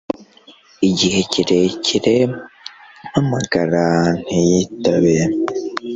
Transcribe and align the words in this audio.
igihe 0.89 1.19
kirekire 1.31 2.15
mpamagara 3.07 3.85
ntiyitabe 4.25 5.15